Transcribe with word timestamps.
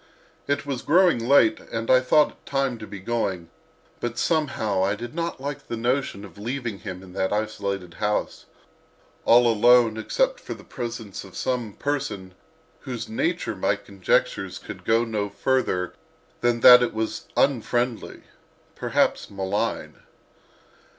It 0.47 0.65
was 0.65 0.81
growing 0.81 1.19
late 1.29 1.59
and 1.59 1.91
I 1.91 1.99
thought 1.99 2.29
it 2.31 2.45
time 2.47 2.79
to 2.79 2.87
be 2.87 2.99
going, 2.99 3.49
but 3.99 4.17
somehow 4.17 4.83
I 4.83 4.95
did 4.95 5.13
not 5.13 5.39
like 5.39 5.67
the 5.67 5.77
notion 5.77 6.25
of 6.25 6.39
leaving 6.39 6.79
him 6.79 7.03
in 7.03 7.13
that 7.13 7.31
isolated 7.31 7.93
house, 7.93 8.47
all 9.25 9.45
alone 9.47 9.97
except 9.97 10.39
for 10.39 10.55
the 10.55 10.63
presence 10.63 11.23
of 11.23 11.37
some 11.37 11.73
person 11.73 12.31
of 12.31 12.33
whose 12.85 13.09
nature 13.09 13.55
my 13.55 13.75
conjectures 13.75 14.57
could 14.57 14.85
go 14.85 15.05
no 15.05 15.29
further 15.29 15.93
than 16.39 16.61
that 16.61 16.81
it 16.81 16.95
was 16.95 17.27
unfriendly, 17.37 18.23
perhaps 18.73 19.29
malign. 19.29 19.97